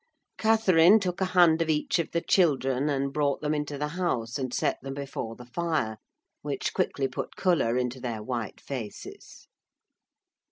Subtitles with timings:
[0.39, 4.39] Catherine took a hand of each of the children, and brought them into the house
[4.39, 5.99] and set them before the fire,
[6.41, 9.47] which quickly put colour into their white faces.